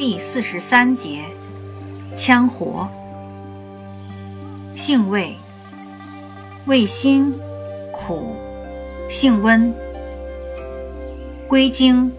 [0.00, 1.22] 第四十三节，
[2.16, 2.88] 羌活。
[4.74, 5.36] 性味，
[6.64, 7.30] 味辛，
[7.92, 8.34] 苦，
[9.10, 9.74] 性温。
[11.46, 12.10] 归经，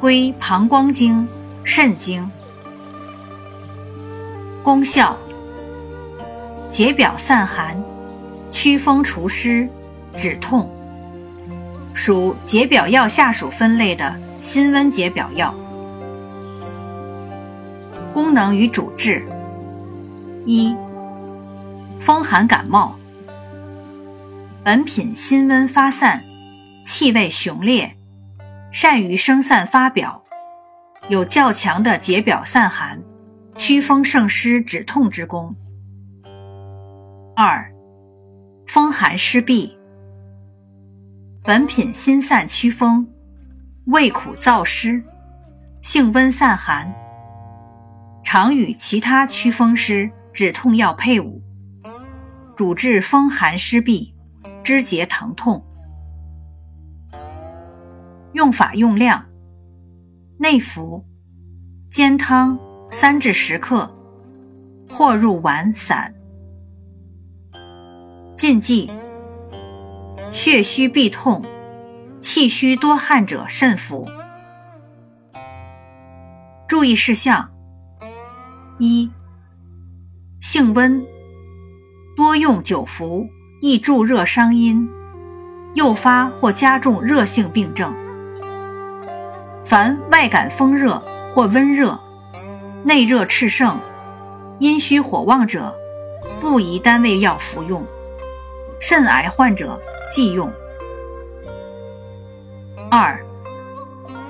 [0.00, 1.28] 归膀胱经、
[1.62, 2.28] 肾经。
[4.64, 5.16] 功效，
[6.72, 7.80] 解表散寒，
[8.50, 9.68] 祛风除湿，
[10.16, 10.68] 止痛。
[11.94, 15.54] 属解表药下属分类的辛温解表药。
[18.12, 19.24] 功能与主治：
[20.44, 20.74] 一、
[22.00, 22.98] 风寒感冒。
[24.64, 26.24] 本品辛温发散，
[26.84, 27.96] 气味雄烈，
[28.72, 30.24] 善于生散发表，
[31.08, 33.00] 有较强的解表散寒、
[33.54, 35.54] 祛风胜湿、止痛之功。
[37.36, 37.72] 二、
[38.66, 39.70] 风寒湿痹。
[41.44, 43.08] 本品辛散祛风，
[43.86, 45.02] 味苦燥湿，
[45.80, 46.92] 性温散寒。
[48.32, 51.42] 常与其他祛风湿、止痛药配伍，
[52.54, 54.12] 主治风寒湿痹、
[54.62, 55.66] 肢节疼痛。
[58.32, 59.26] 用法用量：
[60.38, 61.04] 内服，
[61.88, 62.56] 煎汤
[62.88, 63.92] 三至十克，
[64.88, 66.14] 或入丸散。
[68.36, 68.92] 禁忌：
[70.30, 71.44] 血虚痹痛、
[72.20, 74.08] 气虚多汗者慎服。
[76.68, 77.50] 注意事项。
[78.82, 79.10] 一、
[80.40, 81.04] 性温，
[82.16, 83.28] 多用久服
[83.60, 84.88] 易助热伤阴，
[85.74, 87.94] 诱发或加重热性病症。
[89.66, 90.98] 凡外感风热
[91.30, 92.00] 或温热、
[92.82, 93.78] 内热炽盛、
[94.60, 95.76] 阴虚火旺者，
[96.40, 97.82] 不宜单味药服用；
[98.80, 99.78] 肾癌患者
[100.10, 100.50] 忌用。
[102.90, 103.22] 二、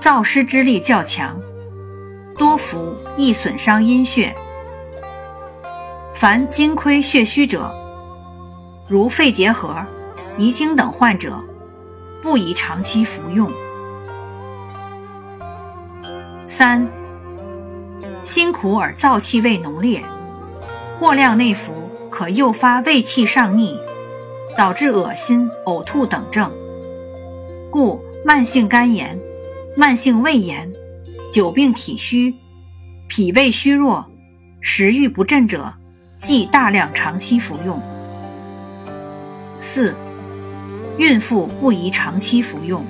[0.00, 1.40] 燥湿之力较强。
[2.36, 4.34] 多服易损伤阴血，
[6.20, 7.74] 凡精亏血虚者，
[8.86, 9.74] 如肺结核、
[10.36, 11.42] 遗精等患者，
[12.22, 13.50] 不宜长期服用。
[16.46, 16.86] 三、
[18.22, 20.02] 辛苦而燥气味浓烈，
[20.98, 21.72] 过量内服
[22.10, 23.78] 可诱发胃气上逆，
[24.58, 26.52] 导致恶心、呕吐等症，
[27.70, 29.18] 故慢性肝炎、
[29.74, 30.70] 慢性胃炎。
[31.32, 32.34] 久病体虚、
[33.08, 34.04] 脾胃虚弱、
[34.60, 35.72] 食欲不振者，
[36.20, 37.80] 忌大量长期服用。
[39.58, 39.94] 四、
[40.98, 42.84] 孕妇不宜长期服用。